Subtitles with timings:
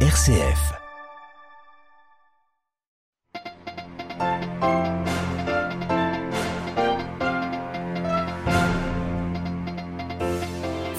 [0.00, 0.85] RCF.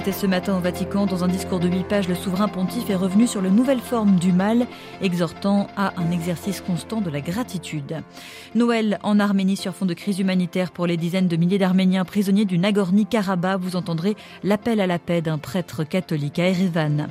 [0.00, 2.94] C'était ce matin au Vatican, dans un discours de huit pages, le souverain pontife est
[2.94, 4.66] revenu sur les nouvelles formes du mal,
[5.02, 8.02] exhortant à un exercice constant de la gratitude.
[8.54, 12.46] Noël en Arménie sur fond de crise humanitaire pour les dizaines de milliers d'Arméniens prisonniers
[12.46, 13.60] du Nagorno-Karabakh.
[13.60, 17.08] Vous entendrez l'appel à la paix d'un prêtre catholique à Erevan.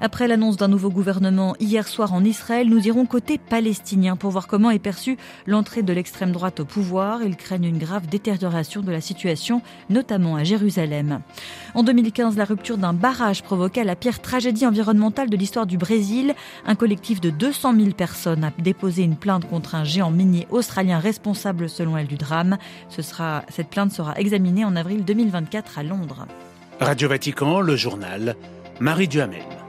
[0.00, 4.48] Après l'annonce d'un nouveau gouvernement hier soir en Israël, nous irons côté palestinien pour voir
[4.48, 5.16] comment est perçue
[5.46, 7.22] l'entrée de l'extrême droite au pouvoir.
[7.22, 11.20] Ils craignent une grave détérioration de la situation, notamment à Jérusalem.
[11.76, 16.34] En 2015, la rupture d'un barrage provoqua la pire tragédie environnementale de l'histoire du Brésil.
[16.66, 20.98] Un collectif de 200 000 personnes a déposé une plainte contre un géant minier australien
[20.98, 22.58] responsable selon elle du drame.
[22.88, 26.26] Cette plainte sera examinée en avril 2024 à Londres.
[26.80, 28.36] Radio Vatican, le journal,
[28.80, 29.61] Marie Duhamel.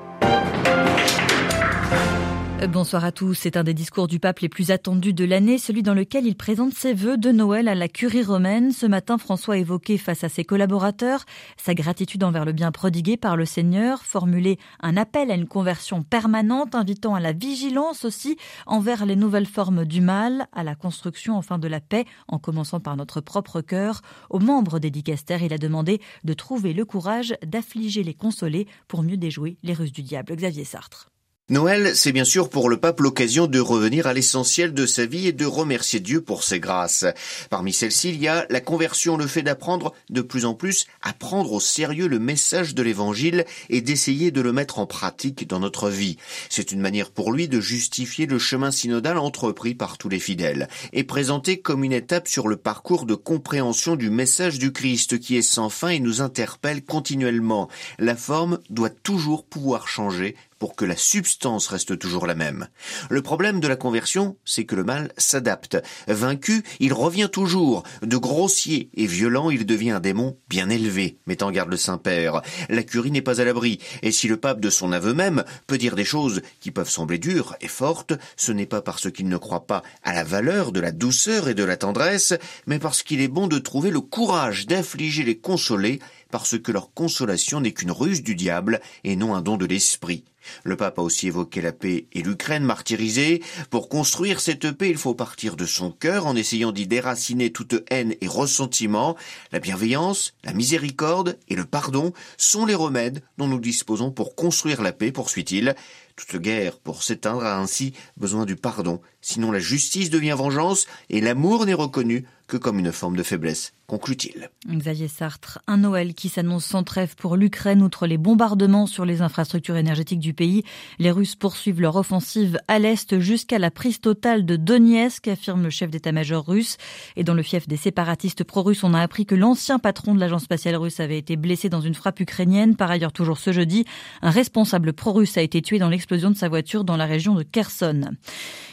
[2.71, 3.33] Bonsoir à tous.
[3.33, 6.35] C'est un des discours du pape les plus attendus de l'année, celui dans lequel il
[6.35, 8.71] présente ses vœux de Noël à la curie romaine.
[8.71, 11.25] Ce matin, François a évoqué face à ses collaborateurs
[11.57, 16.03] sa gratitude envers le bien prodigué par le Seigneur, formulé un appel à une conversion
[16.03, 21.35] permanente, invitant à la vigilance aussi envers les nouvelles formes du mal, à la construction
[21.35, 24.01] enfin de la paix, en commençant par notre propre cœur.
[24.29, 29.03] Aux membres des dicastères, il a demandé de trouver le courage d'affliger les consolés pour
[29.03, 30.35] mieux déjouer les ruses du diable.
[30.35, 31.12] Xavier Sartre.
[31.53, 35.27] Noël, c'est bien sûr pour le pape l'occasion de revenir à l'essentiel de sa vie
[35.27, 37.05] et de remercier Dieu pour ses grâces.
[37.51, 41.13] Parmi celles-ci, il y a la conversion, le fait d'apprendre de plus en plus à
[41.13, 45.59] prendre au sérieux le message de l'évangile et d'essayer de le mettre en pratique dans
[45.59, 46.17] notre vie.
[46.49, 50.67] C'est une manière pour lui de justifier le chemin synodal entrepris par tous les fidèles
[50.91, 55.37] et présenté comme une étape sur le parcours de compréhension du message du Christ qui
[55.37, 57.69] est sans fin et nous interpelle continuellement.
[57.99, 62.69] La forme doit toujours pouvoir changer pour que la substance reste toujours la même.
[63.09, 65.75] Le problème de la conversion, c'est que le mal s'adapte.
[66.07, 67.83] Vaincu, il revient toujours.
[68.01, 72.41] De grossier et violent, il devient un démon bien élevé, met en garde le Saint-Père.
[72.69, 75.77] La curie n'est pas à l'abri, et si le pape de son aveu même peut
[75.77, 79.35] dire des choses qui peuvent sembler dures et fortes, ce n'est pas parce qu'il ne
[79.35, 82.35] croit pas à la valeur de la douceur et de la tendresse,
[82.67, 85.99] mais parce qu'il est bon de trouver le courage d'affliger les consolés
[86.31, 90.23] parce que leur consolation n'est qu'une ruse du diable et non un don de l'esprit.
[90.63, 93.41] Le pape a aussi évoqué la paix et l'Ukraine martyrisée.
[93.69, 97.83] Pour construire cette paix, il faut partir de son cœur en essayant d'y déraciner toute
[97.89, 99.15] haine et ressentiment.
[99.51, 104.81] La bienveillance, la miséricorde et le pardon sont les remèdes dont nous disposons pour construire
[104.81, 105.75] la paix, poursuit-il.
[106.15, 111.21] Toute guerre, pour s'éteindre, a ainsi besoin du pardon, sinon la justice devient vengeance et
[111.21, 114.49] l'amour n'est reconnu que comme une forme de faiblesse, conclut-il.
[114.67, 119.21] Xavier Sartre, un Noël qui s'annonce sans trêve pour l'Ukraine, outre les bombardements sur les
[119.21, 120.63] infrastructures énergétiques du pays.
[120.99, 125.69] Les Russes poursuivent leur offensive à l'Est jusqu'à la prise totale de Donetsk, affirme le
[125.69, 126.77] chef d'état-major russe.
[127.15, 130.43] Et dans le fief des séparatistes pro-russes, on a appris que l'ancien patron de l'agence
[130.43, 132.75] spatiale russe avait été blessé dans une frappe ukrainienne.
[132.75, 133.85] Par ailleurs, toujours ce jeudi,
[134.21, 137.43] un responsable pro-russe a été tué dans l'explosion de sa voiture dans la région de
[137.43, 138.11] Kherson.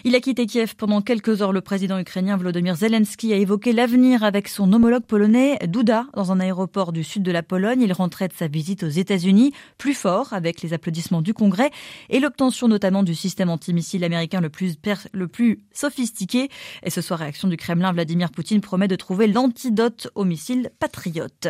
[0.05, 1.53] Il a quitté Kiev pendant quelques heures.
[1.53, 6.41] Le président ukrainien Volodymyr Zelensky a évoqué l'avenir avec son homologue polonais Duda dans un
[6.41, 7.83] aéroport du sud de la Pologne.
[7.83, 11.71] Il rentrait de sa visite aux États-Unis plus fort avec les applaudissements du Congrès
[12.09, 14.77] et l'obtention notamment du système antimissile américain le plus,
[15.13, 16.49] le plus sophistiqué.
[16.83, 21.49] Et ce soir, réaction du Kremlin, Vladimir Poutine promet de trouver l'antidote au missile patriote.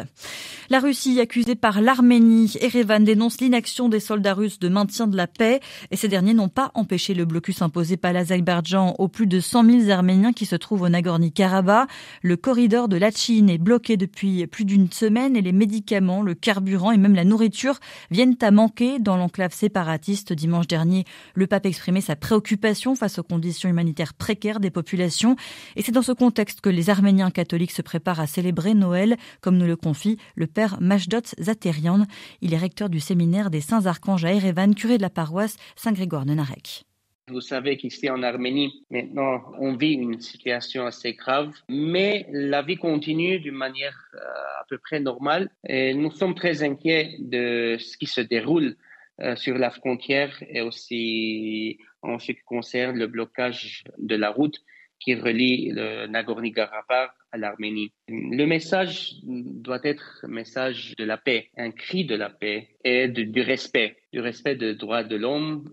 [0.71, 5.27] La Russie accusée par l'Arménie, Erevan dénonce l'inaction des soldats russes de maintien de la
[5.27, 5.61] paix
[5.91, 9.65] et ces derniers n'ont pas empêché le blocus imposé par l'Azerbaïdjan aux plus de 100
[9.87, 11.89] 000 Arméniens qui se trouvent au Nagorno-Karabakh.
[12.23, 16.91] Le corridor de Lachin est bloqué depuis plus d'une semaine et les médicaments, le carburant
[16.91, 17.79] et même la nourriture
[18.11, 20.33] viennent à manquer dans l'enclave séparatiste.
[20.33, 21.05] Dimanche dernier,
[21.35, 25.37] le pape exprimait sa préoccupation face aux conditions humanitaires précaires des populations.
[25.77, 29.57] Et c'est dans ce contexte que les Arméniens catholiques se préparent à célébrer Noël, comme
[29.57, 32.07] nous le confie le père Majdot Zaterian.
[32.41, 36.27] Il est recteur du séminaire des Saints Archanges à Erevan, curé de la paroisse Saint-Grégoire
[36.27, 36.85] de Narek.
[37.29, 42.77] Vous savez qu'ici en Arménie, maintenant, on vit une situation assez grave, mais la vie
[42.77, 45.49] continue d'une manière euh, à peu près normale.
[45.65, 48.77] Et nous sommes très inquiets de ce qui se déroule
[49.21, 54.61] euh, sur la frontière et aussi en ce qui concerne le blocage de la route
[55.01, 57.93] qui relie le Nagorno-Karabakh à l'Arménie.
[58.09, 63.09] Le message doit être un message de la paix, un cri de la paix et
[63.09, 65.71] du respect, du respect des droits de l'homme,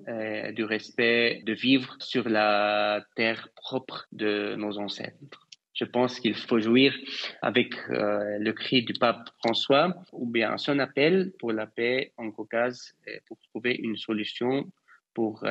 [0.56, 5.48] du respect de vivre sur la terre propre de nos ancêtres.
[5.74, 6.96] Je pense qu'il faut jouir
[7.44, 12.32] avec euh, le cri du pape François ou bien son appel pour la paix en
[12.32, 12.96] Caucase
[13.28, 14.72] pour trouver une solution
[15.14, 15.44] pour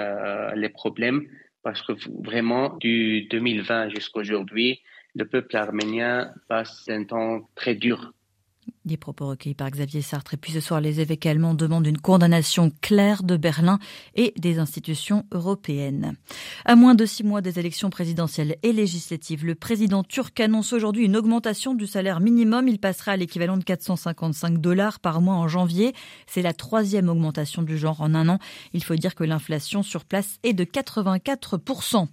[0.55, 1.27] les problèmes
[1.67, 4.83] parce que vraiment, du 2020 jusqu'à aujourd'hui,
[5.17, 8.13] le peuple arménien passe un temps très dur
[8.87, 10.35] des propos recueillis par Xavier Sartre.
[10.35, 13.79] Et puis ce soir, les évêques allemands demandent une condamnation claire de Berlin
[14.15, 16.17] et des institutions européennes.
[16.65, 21.05] À moins de six mois des élections présidentielles et législatives, le président turc annonce aujourd'hui
[21.05, 22.69] une augmentation du salaire minimum.
[22.69, 25.93] Il passera à l'équivalent de 455 dollars par mois en janvier.
[26.27, 28.39] C'est la troisième augmentation du genre en un an.
[28.73, 32.07] Il faut dire que l'inflation sur place est de 84%.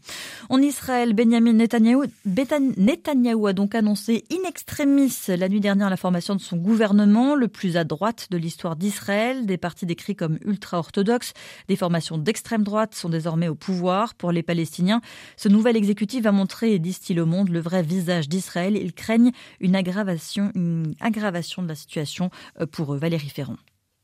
[0.50, 6.36] En Israël, Benjamin Netanyahu, Netanyahu a donc annoncé in extremis la nuit dernière la formation
[6.36, 9.45] de son gouvernement, le plus à droite de l'histoire d'Israël.
[9.45, 11.33] Des partis décrits comme ultra-orthodoxes,
[11.68, 14.15] des formations d'extrême droite sont désormais au pouvoir.
[14.15, 15.01] Pour les Palestiniens,
[15.38, 18.75] ce nouvel exécutif va montrer, disent-ils au monde, le vrai visage d'Israël.
[18.75, 22.98] Ils craignent une aggravation, une aggravation de la situation euh, pour eux.
[22.98, 23.57] Valérie Ferron.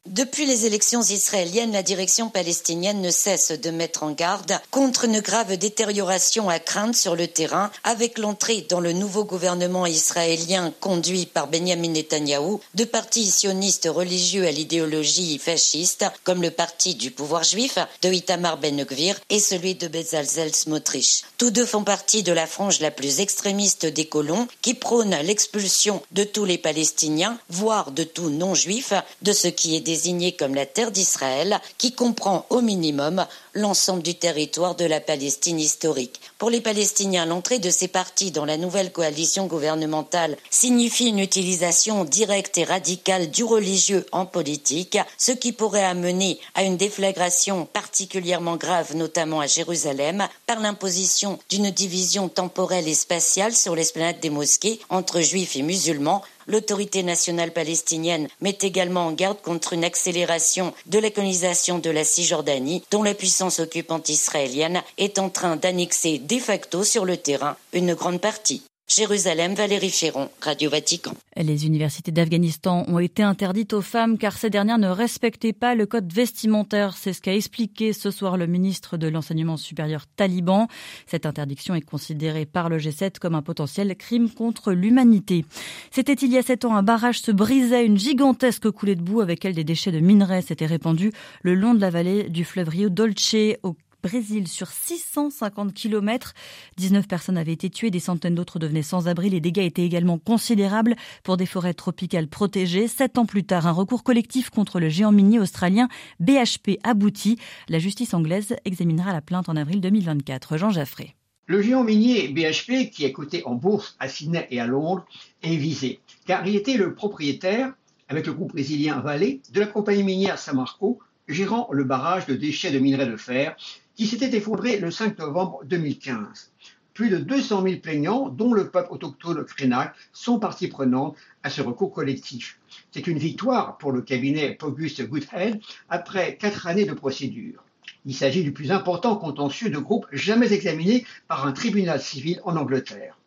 [0.09, 5.19] Depuis les élections israéliennes, la direction palestinienne ne cesse de mettre en garde contre une
[5.19, 11.27] grave détérioration à craindre sur le terrain avec l'entrée dans le nouveau gouvernement israélien conduit
[11.27, 17.44] par Benjamin Netanyahou de partis sionistes religieux à l'idéologie fasciste comme le parti du pouvoir
[17.44, 21.21] juif de Itamar Ben-Gvir et celui de Bezalzel Smotrich.
[21.38, 26.01] Tous deux font partie de la frange la plus extrémiste des colons qui prône l'expulsion
[26.13, 30.66] de tous les Palestiniens, voire de tout non-juifs, de ce qui est désigné comme la
[30.66, 36.22] terre d'Israël, qui comprend au minimum l'ensemble du territoire de la Palestine historique.
[36.38, 42.06] Pour les Palestiniens, l'entrée de ces partis dans la nouvelle coalition gouvernementale signifie une utilisation
[42.06, 48.56] directe et radicale du religieux en politique, ce qui pourrait amener à une déflagration particulièrement
[48.56, 54.80] grave, notamment à Jérusalem, par l'imposition d'une division temporelle et spatiale sur l'esplanade des mosquées
[54.90, 60.98] entre juifs et musulmans, L'autorité nationale palestinienne met également en garde contre une accélération de
[60.98, 66.40] la colonisation de la Cisjordanie, dont la puissance occupante israélienne est en train d'annexer de
[66.40, 68.63] facto sur le terrain une grande partie.
[68.89, 71.13] Jérusalem, Valérie Ferron, Radio Vatican.
[71.38, 75.86] Les universités d'Afghanistan ont été interdites aux femmes car ces dernières ne respectaient pas le
[75.86, 76.97] code vestimentaire.
[76.97, 80.68] C'est ce qu'a expliqué ce soir le ministre de l'enseignement supérieur taliban.
[81.06, 85.45] Cette interdiction est considérée par le G7 comme un potentiel crime contre l'humanité.
[85.92, 89.21] C'était il y a sept ans, un barrage se brisait, une gigantesque coulée de boue
[89.21, 91.12] avec elle des déchets de minerais s'étaient répandus
[91.44, 96.34] le long de la vallée du fleuve Rio Dolce au Brésil sur 650 km.
[96.78, 99.30] 19 personnes avaient été tuées, des centaines d'autres devenaient sans abri.
[99.30, 102.88] Les dégâts étaient également considérables pour des forêts tropicales protégées.
[102.88, 105.88] Sept ans plus tard, un recours collectif contre le géant minier australien
[106.19, 107.38] BHP aboutit.
[107.68, 110.57] La justice anglaise examinera la plainte en avril 2024.
[110.57, 111.16] Jean Jaffré.
[111.50, 115.06] Le géant minier BHP, qui est coté en bourse à Sydney et à Londres,
[115.42, 117.74] est visé, car il était le propriétaire,
[118.07, 121.00] avec le groupe brésilien Vale, de la compagnie minière Samarco,
[121.30, 123.56] gérant le barrage de déchets de minerais de fer
[123.96, 126.52] qui s'était effondré le 5 novembre 2015.
[126.94, 131.62] Plus de 200 000 plaignants, dont le peuple autochtone Krenak, sont partie prenante à ce
[131.62, 132.60] recours collectif.
[132.92, 137.64] C'est une victoire pour le cabinet August Goodhead après quatre années de procédure.
[138.06, 142.56] Il s'agit du plus important contentieux de groupe jamais examiné par un tribunal civil en
[142.56, 143.18] Angleterre.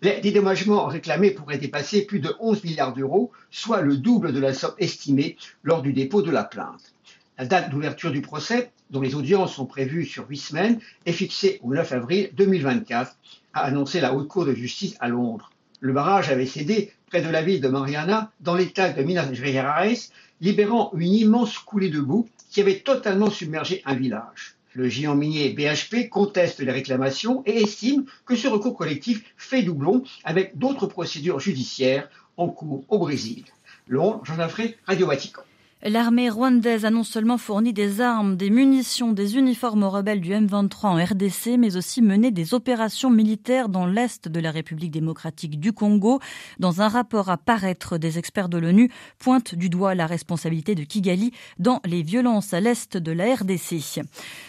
[0.00, 4.52] Les dédommagements réclamés pourraient dépasser plus de 11 milliards d'euros, soit le double de la
[4.52, 6.92] somme estimée lors du dépôt de la plainte.
[7.42, 11.58] La date d'ouverture du procès, dont les audiences sont prévues sur huit semaines, est fixée
[11.64, 13.16] au 9 avril 2024,
[13.52, 15.50] a annoncé la Haute Cour de justice à Londres.
[15.80, 19.98] Le barrage avait cédé près de la ville de Mariana, dans l'état de Minas Gerais,
[20.40, 24.54] libérant une immense coulée de boue qui avait totalement submergé un village.
[24.74, 30.04] Le géant minier BHP conteste les réclamations et estime que ce recours collectif fait doublon
[30.22, 33.46] avec d'autres procédures judiciaires en cours au Brésil.
[33.88, 35.42] Londres, Jean Jaffré, Radio Vatican.
[35.84, 40.30] L'armée rwandaise a non seulement fourni des armes, des munitions, des uniformes aux rebelles du
[40.30, 45.58] M23 en RDC, mais aussi mené des opérations militaires dans l'est de la République démocratique
[45.58, 46.20] du Congo.
[46.60, 50.84] Dans un rapport à paraître, des experts de l'ONU pointent du doigt la responsabilité de
[50.84, 54.02] Kigali dans les violences à l'est de la RDC.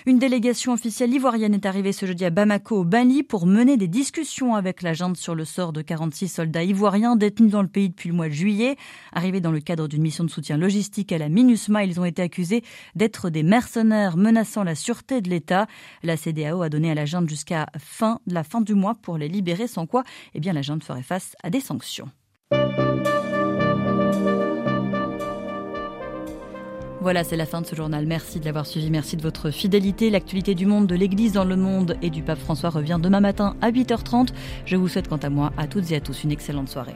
[0.06, 3.88] Une délégation officielle ivoirienne est arrivée ce jeudi à Bamako, au Bali, pour mener des
[3.88, 7.90] discussions avec la junte sur le sort de 46 soldats ivoiriens détenus dans le pays
[7.90, 8.76] depuis le mois de juillet.
[9.14, 11.86] Arrivés dans le cadre d'une mission de soutien logistique à la MINUSMA.
[11.86, 12.64] Ils ont été accusés
[12.96, 15.68] d'être des mercenaires menaçant la sûreté de l'État.
[16.04, 19.30] La CDAO a donné à la junte jusqu'à fin, la fin du mois pour les
[19.30, 20.04] libérer, sans quoi
[20.34, 22.10] eh bien, la junte ferait face à des sanctions.
[27.02, 28.06] Voilà, c'est la fin de ce journal.
[28.06, 30.10] Merci de l'avoir suivi, merci de votre fidélité.
[30.10, 33.56] L'actualité du monde, de l'Église dans le monde et du pape François revient demain matin
[33.62, 34.30] à 8h30.
[34.66, 36.96] Je vous souhaite quant à moi à toutes et à tous une excellente soirée.